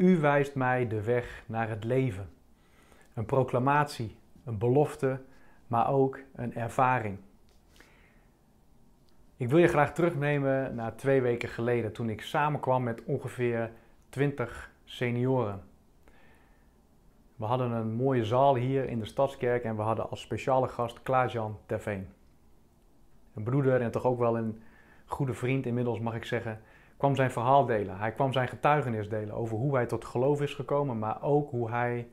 U 0.00 0.18
wijst 0.20 0.54
mij 0.54 0.88
de 0.88 1.02
weg 1.02 1.42
naar 1.46 1.68
het 1.68 1.84
leven. 1.84 2.30
Een 3.14 3.24
proclamatie, 3.24 4.16
een 4.44 4.58
belofte, 4.58 5.20
maar 5.66 5.88
ook 5.88 6.18
een 6.34 6.54
ervaring. 6.54 7.18
Ik 9.36 9.48
wil 9.48 9.58
je 9.58 9.68
graag 9.68 9.92
terugnemen 9.92 10.74
naar 10.74 10.96
twee 10.96 11.22
weken 11.22 11.48
geleden 11.48 11.92
toen 11.92 12.08
ik 12.08 12.22
samenkwam 12.22 12.82
met 12.82 13.04
ongeveer 13.04 13.70
20 14.08 14.70
senioren. 14.84 15.62
We 17.36 17.44
hadden 17.44 17.70
een 17.70 17.92
mooie 17.92 18.24
zaal 18.24 18.54
hier 18.54 18.88
in 18.88 18.98
de 18.98 19.06
Stadskerk 19.06 19.64
en 19.64 19.76
we 19.76 19.82
hadden 19.82 20.10
als 20.10 20.20
speciale 20.20 20.68
gast 20.68 21.02
Klaas-Jan 21.02 21.58
Terveen. 21.66 22.08
Een 23.34 23.42
broeder 23.42 23.80
en 23.80 23.90
toch 23.90 24.04
ook 24.04 24.18
wel 24.18 24.36
een 24.36 24.62
goede 25.06 25.34
vriend 25.34 25.66
inmiddels 25.66 26.00
mag 26.00 26.14
ik 26.14 26.24
zeggen, 26.24 26.60
kwam 27.00 27.16
zijn 27.16 27.30
verhaal 27.30 27.66
delen. 27.66 27.98
Hij 27.98 28.12
kwam 28.12 28.32
zijn 28.32 28.48
getuigenis 28.48 29.08
delen 29.08 29.34
over 29.34 29.56
hoe 29.56 29.74
hij 29.74 29.86
tot 29.86 30.04
geloof 30.04 30.40
is 30.40 30.54
gekomen, 30.54 30.98
maar 30.98 31.22
ook 31.22 31.50
hoe 31.50 31.70
hij 31.70 32.08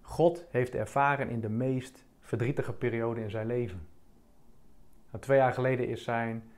God 0.00 0.46
heeft 0.50 0.74
ervaren 0.74 1.28
in 1.28 1.40
de 1.40 1.48
meest 1.48 2.06
verdrietige 2.20 2.72
periode 2.72 3.20
in 3.20 3.30
zijn 3.30 3.46
leven. 3.46 3.88
Nou, 5.10 5.22
twee 5.22 5.38
jaar 5.38 5.52
geleden 5.52 5.88
is 5.88 6.04
zijn 6.04 6.50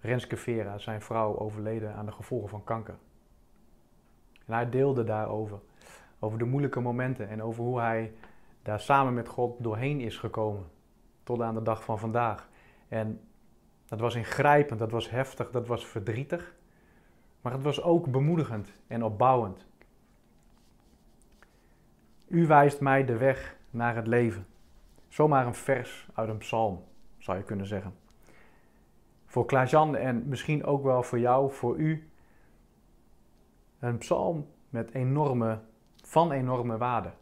Renske 0.00 0.36
Vera, 0.36 0.78
zijn 0.78 1.00
vrouw, 1.00 1.38
overleden 1.38 1.94
aan 1.94 2.06
de 2.06 2.12
gevolgen 2.12 2.48
van 2.48 2.64
kanker. 2.64 2.98
En 4.46 4.54
hij 4.54 4.70
deelde 4.70 5.04
daarover, 5.04 5.58
over 6.18 6.38
de 6.38 6.44
moeilijke 6.44 6.80
momenten 6.80 7.28
en 7.28 7.42
over 7.42 7.64
hoe 7.64 7.80
hij 7.80 8.12
daar 8.62 8.80
samen 8.80 9.14
met 9.14 9.28
God 9.28 9.62
doorheen 9.62 10.00
is 10.00 10.18
gekomen, 10.18 10.64
tot 11.22 11.42
aan 11.42 11.54
de 11.54 11.62
dag 11.62 11.84
van 11.84 11.98
vandaag. 11.98 12.48
En 12.88 13.20
dat 13.88 14.00
was 14.00 14.14
ingrijpend, 14.14 14.78
dat 14.78 14.90
was 14.90 15.10
heftig, 15.10 15.50
dat 15.50 15.66
was 15.66 15.86
verdrietig, 15.86 16.54
maar 17.40 17.52
het 17.52 17.62
was 17.62 17.82
ook 17.82 18.10
bemoedigend 18.10 18.72
en 18.86 19.04
opbouwend. 19.04 19.66
U 22.26 22.46
wijst 22.46 22.80
mij 22.80 23.04
de 23.04 23.16
weg 23.16 23.56
naar 23.70 23.96
het 23.96 24.06
leven. 24.06 24.46
Zomaar 25.08 25.46
een 25.46 25.54
vers 25.54 26.08
uit 26.14 26.28
een 26.28 26.38
psalm, 26.38 26.84
zou 27.18 27.38
je 27.38 27.44
kunnen 27.44 27.66
zeggen. 27.66 27.94
Voor 29.26 29.46
Klaas-Jan 29.46 29.96
en 29.96 30.28
misschien 30.28 30.64
ook 30.64 30.82
wel 30.82 31.02
voor 31.02 31.18
jou, 31.18 31.52
voor 31.52 31.76
u, 31.76 32.10
een 33.78 33.98
psalm 33.98 34.46
met 34.68 34.94
enorme, 34.94 35.60
van 36.02 36.32
enorme 36.32 36.76
waarde. 36.76 37.12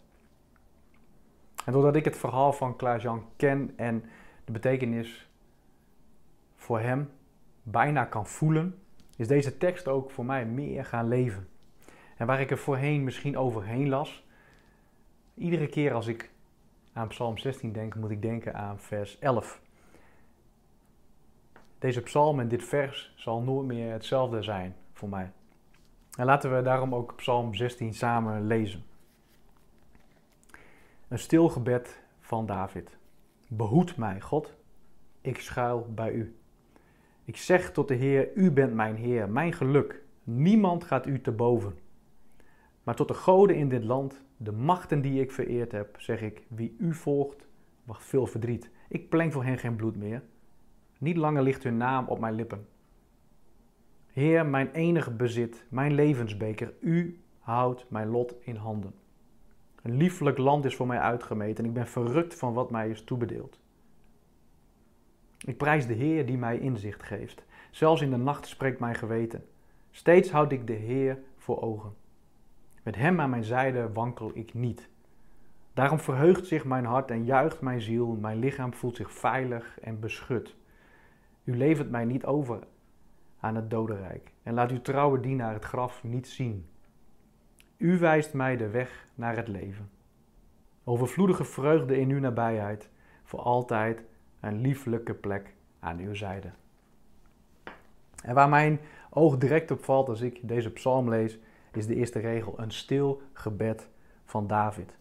En 1.65 1.72
doordat 1.72 1.97
ik 1.97 2.05
het 2.05 2.17
verhaal 2.17 2.53
van 2.53 2.77
Klaas-Jan 2.77 3.27
ken 3.37 3.72
en 3.77 4.05
de 4.44 4.53
betekenis 4.53 5.31
voor 6.63 6.81
hem 6.81 7.11
bijna 7.63 8.05
kan 8.05 8.27
voelen, 8.27 8.83
is 9.17 9.29
deze 9.29 9.59
tekst 9.59 9.89
ook 9.89 10.11
voor 10.11 10.25
mij 10.25 10.47
meer 10.47 10.85
gaan 10.85 11.09
leven. 11.09 11.49
En 12.17 12.27
waar 12.27 12.41
ik 12.41 12.51
er 12.51 12.59
voorheen 12.59 13.05
misschien 13.05 13.39
overheen 13.39 13.89
las, 13.89 14.27
iedere 15.35 15.67
keer 15.67 15.93
als 15.93 16.07
ik 16.07 16.31
aan 16.93 17.09
Psalm 17.09 17.39
16 17.39 17.73
denk, 17.73 17.95
moet 17.95 18.11
ik 18.11 18.23
denken 18.23 18.55
aan 18.55 18.79
vers 18.79 19.19
11. 19.19 19.61
Deze 21.79 22.03
psalm 22.03 22.41
en 22.41 22.49
dit 22.49 22.65
vers 22.65 23.13
zal 23.17 23.43
nooit 23.43 23.67
meer 23.67 23.93
hetzelfde 23.93 24.43
zijn 24.43 24.77
voor 24.93 25.09
mij. 25.09 25.31
En 26.17 26.25
laten 26.25 26.57
we 26.57 26.63
daarom 26.63 26.95
ook 26.95 27.17
Psalm 27.17 27.55
16 27.55 27.95
samen 27.95 28.47
lezen. 28.47 28.85
Een 31.09 31.19
stil 31.19 31.49
gebed 31.49 32.03
van 32.21 32.47
David. 32.47 32.97
Behoed 33.49 33.97
mij, 33.97 34.21
God, 34.21 34.55
ik 35.21 35.41
schuil 35.41 35.87
bij 35.95 36.13
u. 36.13 36.37
Ik 37.33 37.38
zeg 37.38 37.72
tot 37.72 37.88
de 37.88 37.94
Heer, 37.94 38.30
u 38.34 38.50
bent 38.50 38.75
mijn 38.75 38.97
Heer, 38.97 39.30
mijn 39.30 39.52
geluk. 39.52 40.02
Niemand 40.25 40.84
gaat 40.84 41.06
u 41.06 41.20
te 41.20 41.33
boven. 41.33 41.78
Maar 42.83 42.94
tot 42.94 43.08
de 43.08 43.14
goden 43.14 43.56
in 43.56 43.69
dit 43.69 43.84
land, 43.84 44.22
de 44.36 44.52
machten 44.52 45.00
die 45.00 45.20
ik 45.20 45.33
vereerd 45.33 45.72
heb, 45.72 46.00
zeg 46.00 46.22
ik, 46.22 46.42
wie 46.48 46.77
u 46.78 46.94
volgt, 46.94 47.48
wacht 47.84 48.05
veel 48.05 48.27
verdriet. 48.27 48.70
Ik 48.88 49.08
pleng 49.08 49.33
voor 49.33 49.44
hen 49.44 49.58
geen 49.58 49.76
bloed 49.76 49.97
meer. 49.97 50.22
Niet 50.98 51.16
langer 51.16 51.42
ligt 51.42 51.62
hun 51.62 51.76
naam 51.76 52.06
op 52.09 52.19
mijn 52.19 52.34
lippen. 52.34 52.66
Heer, 54.06 54.47
mijn 54.47 54.71
enige 54.71 55.10
bezit, 55.10 55.65
mijn 55.69 55.94
levensbeker, 55.94 56.72
u 56.81 57.21
houdt 57.38 57.87
mijn 57.88 58.09
lot 58.09 58.34
in 58.41 58.56
handen. 58.56 58.94
Een 59.82 59.97
lieflijk 59.97 60.38
land 60.38 60.65
is 60.65 60.76
voor 60.76 60.87
mij 60.87 60.98
uitgemeten 60.98 61.65
en 61.65 61.71
ik 61.71 61.76
ben 61.76 61.87
verrukt 61.87 62.34
van 62.34 62.53
wat 62.53 62.71
mij 62.71 62.91
is 62.91 63.04
toebedeeld. 63.04 63.62
Ik 65.44 65.56
prijs 65.56 65.86
de 65.86 65.94
Heer 65.94 66.26
die 66.26 66.38
mij 66.38 66.58
inzicht 66.58 67.03
geeft. 67.03 67.44
Zelfs 67.70 68.00
in 68.00 68.10
de 68.10 68.16
nacht 68.16 68.47
spreekt 68.47 68.80
mijn 68.80 68.94
geweten. 68.94 69.44
Steeds 69.91 70.30
houd 70.30 70.53
ik 70.53 70.66
de 70.66 70.72
Heer 70.72 71.19
voor 71.36 71.62
ogen. 71.62 71.94
Met 72.82 72.97
Hem 72.97 73.20
aan 73.20 73.30
mijn 73.30 73.44
zijde 73.44 73.92
wankel 73.92 74.30
ik 74.34 74.54
niet. 74.54 74.88
Daarom 75.75 75.98
verheugt 75.98 76.47
zich 76.47 76.64
mijn 76.64 76.84
hart 76.84 77.10
en 77.10 77.25
juicht 77.25 77.60
mijn 77.60 77.80
ziel. 77.80 78.06
Mijn 78.06 78.38
lichaam 78.38 78.75
voelt 78.75 78.97
zich 78.97 79.12
veilig 79.12 79.80
en 79.80 80.00
beschut. 80.00 80.56
U 81.44 81.56
levert 81.56 81.91
mij 81.91 82.04
niet 82.04 82.24
over 82.24 82.59
aan 83.41 83.54
het 83.54 83.70
dodenrijk 83.70 84.32
en 84.42 84.54
laat 84.54 84.70
uw 84.70 84.80
trouwe 84.80 85.20
dienaar 85.20 85.53
het 85.53 85.64
graf 85.64 86.03
niet 86.03 86.28
zien. 86.28 86.66
U 87.76 87.98
wijst 87.98 88.32
mij 88.34 88.56
de 88.56 88.69
weg 88.69 89.06
naar 89.14 89.36
het 89.36 89.48
leven. 89.48 89.91
Overvloedige 90.84 91.44
vreugde 91.44 91.98
in 91.98 92.10
uw 92.10 92.20
nabijheid, 92.20 92.91
voor 93.24 93.41
altijd 93.41 94.04
een 94.42 94.60
lieflijke 94.60 95.14
plek 95.14 95.54
aan 95.80 95.98
uw 95.98 96.14
zijde. 96.14 96.50
En 98.22 98.34
waar 98.34 98.48
mijn 98.48 98.80
oog 99.10 99.38
direct 99.38 99.70
op 99.70 99.84
valt 99.84 100.08
als 100.08 100.20
ik 100.20 100.38
deze 100.42 100.70
psalm 100.70 101.08
lees, 101.08 101.38
is 101.72 101.86
de 101.86 101.94
eerste 101.94 102.19
regel: 102.19 102.54
een 102.56 102.70
stil 102.70 103.22
gebed 103.32 103.88
van 104.25 104.47
David. 104.47 104.97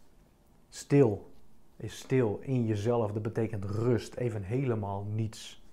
Stil 0.69 1.31
is 1.77 1.97
stil 1.97 2.39
in 2.41 2.65
jezelf, 2.65 3.11
dat 3.11 3.21
betekent 3.21 3.65
rust, 3.65 4.15
even 4.15 4.43
helemaal 4.43 5.05
niets. 5.13 5.63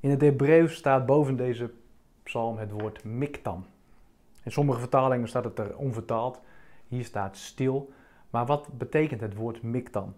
In 0.00 0.10
het 0.10 0.20
Hebreeuws 0.20 0.74
staat 0.74 1.06
boven 1.06 1.36
deze 1.36 1.70
psalm 2.22 2.58
het 2.58 2.70
woord 2.70 3.04
miktam. 3.04 3.64
In 4.42 4.52
sommige 4.52 4.78
vertalingen 4.78 5.28
staat 5.28 5.44
het 5.44 5.58
er 5.58 5.76
onvertaald. 5.76 6.40
Hier 6.88 7.04
staat 7.04 7.36
stil. 7.36 7.92
Maar 8.30 8.46
wat 8.46 8.68
betekent 8.78 9.20
het 9.20 9.34
woord 9.34 9.62
miktam? 9.62 10.14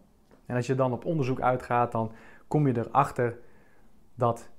En 0.53 0.59
als 0.59 0.67
je 0.67 0.75
dan 0.75 0.93
op 0.93 1.05
onderzoek 1.05 1.41
uitgaat, 1.41 1.93
dan 1.93 2.13
kom 2.49 2.67
je 2.67 2.77
erachter 2.77 3.39
dat 4.15 4.51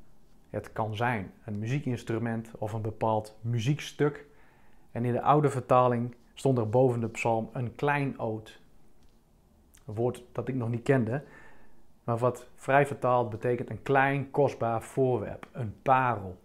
het 0.50 0.72
kan 0.72 0.96
zijn 0.96 1.34
een 1.46 1.60
muziekinstrument 1.60 2.52
of 2.58 2.74
een 2.74 2.82
bepaald 2.82 3.38
muziekstuk. 3.42 4.26
En 4.92 5.06
in 5.06 5.14
de 5.14 5.22
oude 5.22 5.50
vertaling 5.50 6.16
stond 6.34 6.58
er 6.58 6.70
boven 6.70 7.00
de 7.00 7.10
psalm 7.10 7.50
een 7.52 7.76
klein 7.76 8.20
oot. 8.20 8.62
Een 9.86 9.94
woord 9.94 10.24
dat 10.32 10.48
ik 10.48 10.56
nog 10.56 10.70
niet 10.70 10.84
kende, 10.84 11.24
maar 12.04 12.18
wat 12.18 12.48
vrij 12.56 12.86
vertaald 12.86 13.30
betekent 13.30 13.70
een 13.70 13.84
klein 13.84 14.32
kostbaar 14.32 14.84
voorwerp, 14.84 15.48
een 15.52 15.76
parel. 15.82 16.38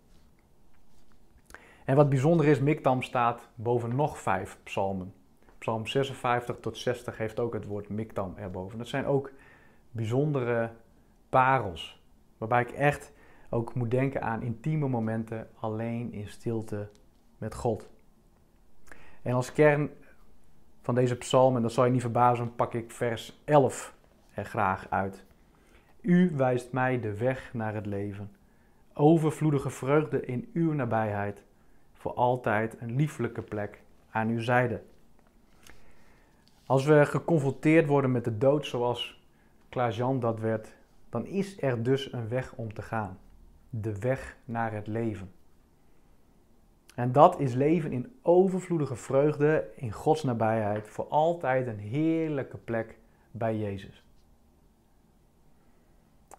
En 1.84 1.97
wat 1.97 2.09
bijzonder 2.09 2.47
is, 2.47 2.60
Miktam 2.60 3.03
staat 3.03 3.48
boven 3.54 3.97
nog 3.97 4.19
vijf 4.19 4.59
psalmen. 4.62 5.12
Psalm 5.58 5.86
56 5.86 6.56
tot 6.60 6.76
60 6.76 7.19
heeft 7.19 7.41
ook 7.41 7.52
het 7.52 7.64
woord 7.64 7.88
Miktam 7.88 8.34
erboven. 8.36 8.78
Dat 8.78 8.88
zijn 8.88 9.06
ook 9.06 9.30
bijzondere 9.91 10.70
parels. 11.28 12.02
Waarbij 12.38 12.62
ik 12.62 12.70
echt 12.70 13.12
ook 13.50 13.74
moet 13.74 13.91
denken 13.91 14.22
aan 14.22 14.42
intieme 14.42 14.88
momenten 14.88 15.48
alleen 15.60 16.12
in 16.12 16.28
stilte 16.28 16.88
met 17.38 17.54
God. 17.54 17.88
En 19.22 19.32
als 19.32 19.52
kern 19.52 19.91
van 20.82 20.94
deze 20.94 21.16
psalm, 21.16 21.56
en 21.56 21.62
dat 21.62 21.72
zal 21.72 21.84
je 21.84 21.91
niet 21.91 22.00
verbazen, 22.00 22.54
pak 22.54 22.74
ik 22.74 22.91
vers 22.91 23.41
11 23.44 23.94
er 24.34 24.44
graag 24.44 24.86
uit. 24.91 25.24
U 26.00 26.32
wijst 26.36 26.72
mij 26.72 27.00
de 27.00 27.16
weg 27.16 27.54
naar 27.54 27.74
het 27.74 27.86
leven. 27.86 28.30
Overvloedige 28.94 29.70
vreugde 29.70 30.20
in 30.24 30.50
uw 30.52 30.72
nabijheid. 30.72 31.42
Voor 31.92 32.14
altijd 32.14 32.76
een 32.80 32.97
lieflijke 32.97 33.42
plek 33.42 33.82
aan 34.10 34.28
uw 34.28 34.41
zijde. 34.41 34.83
Als 36.68 36.84
we 36.84 37.06
geconfronteerd 37.06 37.86
worden 37.86 38.12
met 38.12 38.24
de 38.24 38.38
dood 38.38 38.66
zoals 38.66 39.22
Klaas-Jan 39.68 40.20
dat 40.20 40.41
werd, 40.41 40.76
dan 41.09 41.26
is 41.26 41.62
er 41.62 41.82
dus 41.82 42.12
een 42.12 42.28
weg 42.28 42.53
om 42.54 42.74
te 42.74 42.82
gaan. 42.82 43.18
De 43.70 43.98
weg 43.98 44.36
naar 44.44 44.72
het 44.72 44.86
leven. 44.86 45.30
En 46.94 47.12
dat 47.12 47.41
is 47.41 47.54
leven 47.54 47.92
in 47.92 48.18
overvloedige 48.22 48.97
vreugde, 48.97 49.70
in 49.76 49.92
Gods 49.92 50.22
nabijheid, 50.22 50.88
voor 50.88 51.04
altijd 51.09 51.66
een 51.66 51.78
heerlijke 51.78 52.56
plek 52.56 52.98
bij 53.30 53.59
Jezus. 53.59 54.04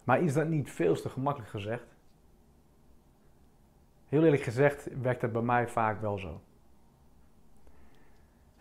Maar 0.04 0.22
is 0.22 0.32
dat 0.32 0.48
niet 0.48 0.70
veel 0.70 0.94
te 0.94 1.08
gemakkelijk 1.08 1.50
gezegd? 1.50 1.86
Heel 4.08 4.24
eerlijk 4.24 4.42
gezegd 4.42 4.88
werkt 5.02 5.22
het 5.22 5.32
bij 5.32 5.42
mij 5.42 5.68
vaak 5.68 6.00
wel 6.00 6.18
zo. 6.18 6.40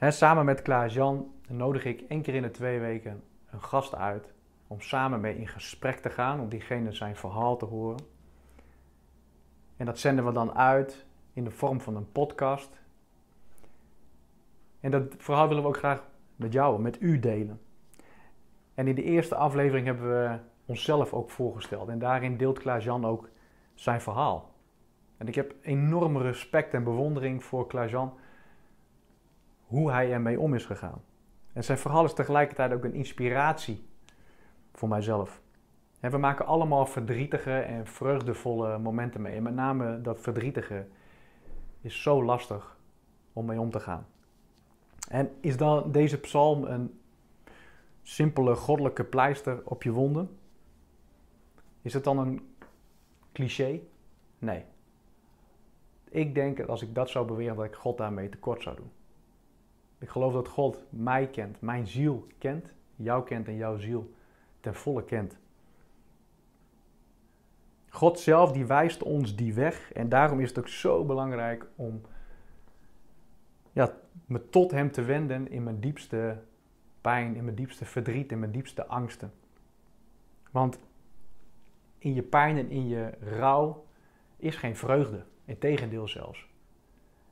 Samen 0.08 0.46
met 0.46 0.62
Klaas-Jan 0.62 1.32
nodig 1.48 1.86
ik 1.86 2.02
één 2.02 2.22
keer 2.22 2.36
in 2.36 2.42
de 2.42 2.52
twee 2.52 2.80
weken 2.80 3.24
een 3.52 3.62
gast 3.62 3.96
uit 3.96 4.34
om 4.68 4.82
samen 4.82 5.22
mee 5.22 5.38
in 5.38 5.48
gesprek 5.48 6.00
te 6.00 6.10
gaan, 6.10 6.40
om 6.40 6.50
diegene 6.50 6.92
zijn 6.92 7.16
verhaal 7.16 7.58
te 7.58 7.66
horen. 7.66 8.00
En 9.78 9.86
dat 9.86 10.00
zenden 10.00 10.26
we 10.26 10.32
dan 10.32 10.56
uit 10.56 11.06
in 11.34 11.44
de 11.44 11.52
vorm 11.52 11.82
van 11.82 11.96
een 11.96 12.12
podcast. 12.12 12.82
En 14.80 14.92
dat 14.92 15.04
verhaal 15.18 15.48
willen 15.48 15.64
we 15.64 15.70
ook 15.70 15.78
graag 15.78 16.04
met 16.36 16.54
jou, 16.54 16.82
met 16.82 17.02
u 17.02 17.20
delen. 17.20 17.62
En 18.74 18.88
in 18.88 18.96
de 18.96 19.04
eerste 19.04 19.36
aflevering 19.36 19.86
hebben 19.86 20.10
we 20.10 20.38
onszelf 20.66 21.14
ook 21.14 21.30
voorgesteld. 21.30 21.90
En 21.90 22.00
daarin 22.00 22.38
deelt 22.38 22.60
Klaas-Jan 22.60 23.06
ook 23.06 23.30
zijn 23.74 24.02
verhaal. 24.02 24.52
En 25.18 25.28
ik 25.28 25.36
heb 25.36 25.56
enorm 25.62 26.18
respect 26.18 26.74
en 26.74 26.84
bewondering 26.84 27.44
voor 27.44 27.68
Klaas-Jan, 27.68 28.14
hoe 29.70 29.92
hij 29.92 30.12
ermee 30.12 30.40
om 30.40 30.54
is 30.54 30.66
gegaan. 30.66 31.02
En 31.54 31.64
zijn 31.64 31.78
verhaal 31.78 32.06
is 32.06 32.14
tegelijkertijd 32.14 32.74
ook 32.74 32.84
een 32.84 32.94
inspiratie 32.94 33.86
voor 34.74 34.90
mijzelf. 34.90 35.42
We 36.00 36.18
maken 36.18 36.46
allemaal 36.46 36.86
verdrietige 36.86 37.60
en 37.60 37.88
vreugdevolle 37.88 38.78
momenten 38.78 39.22
mee. 39.22 39.36
En 39.36 39.44
met 39.44 39.54
name 39.54 40.02
dat 40.02 40.20
verdrietige 40.22 40.88
is 41.82 42.02
zo 42.02 42.24
lastig 42.24 42.78
om 43.34 43.46
mee 43.46 43.60
om 43.60 43.72
te 43.72 43.80
gaan. 43.80 44.06
En 45.10 45.32
is 45.42 45.58
dan 45.58 45.92
deze 45.92 46.20
psalm 46.20 46.64
een 46.64 47.00
simpele 48.02 48.56
goddelijke 48.56 49.04
pleister 49.04 49.62
op 49.64 49.84
je 49.84 49.92
wonden? 49.92 50.38
Is 51.82 51.94
het 51.94 52.04
dan 52.04 52.18
een 52.18 52.56
cliché? 53.32 53.80
Nee. 54.40 54.64
Ik 56.10 56.36
denk 56.36 56.58
dat 56.58 56.68
als 56.68 56.82
ik 56.82 56.96
dat 56.96 57.10
zou 57.10 57.28
beweren, 57.28 57.56
dat 57.56 57.66
ik 57.66 57.76
God 57.76 57.98
daarmee 57.98 58.30
tekort 58.30 58.62
zou 58.64 58.76
doen. 58.76 58.92
Ik 60.00 60.10
geloof 60.10 60.34
dat 60.34 60.48
God 60.48 60.84
mij 60.90 61.28
kent, 61.28 61.62
mijn 61.62 61.88
ziel 61.88 62.28
kent, 62.38 62.66
jou 62.96 63.24
kent 63.24 63.48
en 63.48 63.56
jouw 63.56 63.78
ziel 63.78 64.14
ten 64.60 64.76
volle 64.76 65.04
kent. 65.04 65.38
God 67.90 68.20
zelf 68.20 68.52
die 68.52 68.66
wijst 68.66 69.04
ons 69.04 69.36
die 69.36 69.54
weg 69.54 69.94
en 69.94 70.10
daarom 70.10 70.40
is 70.40 70.50
het 70.50 70.60
ook 70.60 70.68
zo 70.68 71.06
belangrijk 71.06 71.66
om 71.76 72.02
ja, 73.72 73.94
me 74.26 74.50
tot 74.50 74.72
Hem 74.72 74.92
te 74.92 75.02
wenden 75.02 75.52
in 75.52 75.64
mijn 75.64 75.80
diepste 75.80 76.38
pijn, 77.02 77.36
in 77.36 77.44
mijn 77.44 77.56
diepste 77.56 77.86
verdriet, 77.86 78.32
in 78.32 78.40
mijn 78.40 78.52
diepste 78.52 78.86
angsten. 78.86 79.32
Want 80.52 80.80
in 81.98 82.14
je 82.14 82.24
pijn 82.24 82.58
en 82.58 82.70
in 82.70 82.88
je 82.88 83.10
rouw 83.22 83.86
is 84.38 84.56
geen 84.56 84.76
vreugde, 84.76 85.24
integendeel 85.46 86.08
zelfs. 86.08 86.49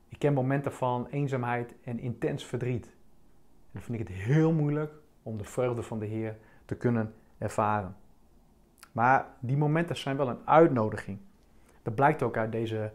Ik 0.10 0.20
ken 0.20 0.34
momenten 0.34 0.74
van 0.74 1.08
eenzaamheid 1.08 1.76
en 1.84 2.00
intens 2.00 2.46
verdriet. 2.46 2.86
En 2.86 3.72
dan 3.72 3.82
vind 3.82 4.00
ik 4.00 4.08
het 4.08 4.18
heel 4.18 4.54
moeilijk 4.54 4.94
om 5.24 5.38
de 5.38 5.44
vreugde 5.44 5.84
van 5.84 6.00
de 6.00 6.06
Heer 6.06 6.38
te 6.66 6.76
kunnen 6.76 7.14
ervaren. 7.38 7.96
Maar 8.92 9.26
die 9.40 9.58
momenten 9.58 9.98
zijn 9.98 10.18
wel 10.18 10.30
een 10.30 10.48
uitnodiging. 10.48 11.20
Dat 11.84 11.96
blijkt 11.96 12.24
ook 12.24 12.38
uit 12.38 12.52
deze 12.52 12.92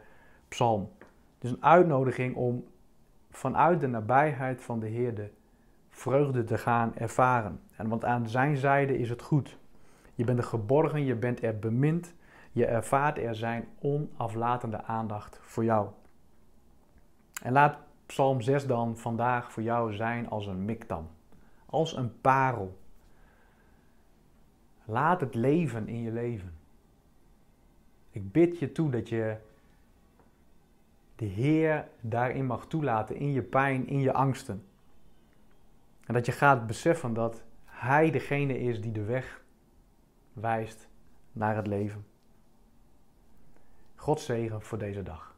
psalm. 0.49 0.91
Het 1.35 1.45
is 1.45 1.51
een 1.51 1.65
uitnodiging 1.65 2.37
om 2.37 2.65
vanuit 3.31 3.81
de 3.81 3.87
nabijheid 3.87 4.61
van 4.61 4.81
de 4.81 4.87
Heer 4.87 5.15
de 5.15 5.31
vreugde 5.89 6.45
te 6.45 6.59
gaan 6.59 6.95
ervaren. 6.97 7.61
En 7.77 7.89
want 7.89 8.05
aan 8.05 8.29
zijn 8.29 8.57
zijde 8.57 8.99
is 8.99 9.11
het 9.11 9.23
goed. 9.23 9.59
Je 10.15 10.25
bent 10.25 10.39
er 10.39 10.45
geborgen, 10.45 11.05
je 11.05 11.15
bent 11.15 11.43
er 11.43 11.59
bemind, 11.59 12.15
je 12.53 12.67
ervaart 12.67 13.19
er 13.19 13.35
zijn 13.35 13.69
onaflatende 13.79 14.83
aandacht 14.83 15.39
voor 15.43 15.65
jou. 15.65 15.89
En 17.43 17.53
laat 17.53 17.79
Psalm 18.07 18.41
6 18.41 18.67
dan 18.67 18.97
vandaag 18.97 19.53
voor 19.53 19.63
jou 19.63 19.93
zijn 19.93 20.29
als 20.29 20.47
een 20.47 20.65
miktam, 20.65 21.11
als 21.67 21.97
een 21.97 22.21
parel. 22.21 22.79
Laat 24.85 25.21
het 25.21 25.35
leven 25.35 25.89
in 25.89 26.03
je 26.03 26.13
leven. 26.13 26.55
Ik 28.11 28.33
bid 28.33 28.59
je 28.59 28.73
toe 28.73 28.91
dat 28.91 29.09
je 29.09 29.37
de 31.17 31.25
Heer 31.25 31.89
daarin 32.01 32.47
mag 32.47 32.67
toelaten, 32.67 33.17
in 33.17 33.33
je 33.33 33.43
pijn, 33.43 33.87
in 33.87 34.01
je 34.01 34.13
angsten. 34.13 34.65
En 36.07 36.15
dat 36.15 36.27
je 36.27 36.33
gaat 36.33 36.67
beseffen 36.67 37.15
dat 37.15 37.43
Hij 37.65 38.11
degene 38.11 38.59
is 38.59 38.81
die 38.81 38.93
de 38.93 39.05
weg 39.05 39.43
wijst 40.33 40.89
naar 41.33 41.57
het 41.57 41.67
leven. 41.67 42.07
God 43.95 44.21
zegen 44.21 44.63
voor 44.63 44.79
deze 44.79 45.03
dag. 45.03 45.32